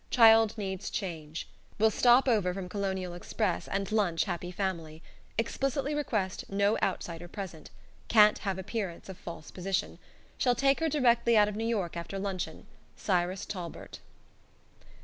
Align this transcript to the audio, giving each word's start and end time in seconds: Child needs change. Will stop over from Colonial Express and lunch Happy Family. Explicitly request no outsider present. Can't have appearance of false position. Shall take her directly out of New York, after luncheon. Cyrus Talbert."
Child 0.09 0.57
needs 0.57 0.89
change. 0.89 1.47
Will 1.77 1.91
stop 1.91 2.27
over 2.27 2.55
from 2.55 2.67
Colonial 2.67 3.13
Express 3.13 3.67
and 3.67 3.91
lunch 3.91 4.23
Happy 4.23 4.49
Family. 4.49 5.03
Explicitly 5.37 5.93
request 5.93 6.43
no 6.49 6.75
outsider 6.81 7.27
present. 7.27 7.69
Can't 8.07 8.39
have 8.39 8.57
appearance 8.57 9.09
of 9.09 9.17
false 9.19 9.51
position. 9.51 9.99
Shall 10.39 10.55
take 10.55 10.79
her 10.79 10.89
directly 10.89 11.37
out 11.37 11.47
of 11.49 11.55
New 11.55 11.67
York, 11.67 11.95
after 11.95 12.17
luncheon. 12.17 12.65
Cyrus 12.95 13.45
Talbert." 13.45 13.99